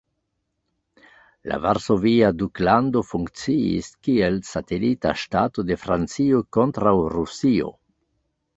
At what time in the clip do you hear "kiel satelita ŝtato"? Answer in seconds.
4.09-5.69